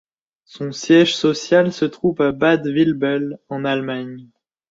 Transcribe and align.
Son 0.45 0.71
siège 0.71 1.15
social 1.15 1.71
se 1.71 1.85
trouve 1.85 2.23
à 2.23 2.31
Bad 2.31 2.65
Vilbel, 2.67 3.37
en 3.49 3.63
Allemagne. 3.65 4.29